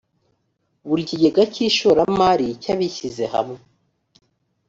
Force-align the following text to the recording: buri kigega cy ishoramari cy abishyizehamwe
buri 0.87 1.01
kigega 1.09 1.41
cy 1.53 1.59
ishoramari 1.67 2.47
cy 2.61 2.69
abishyizehamwe 2.73 3.59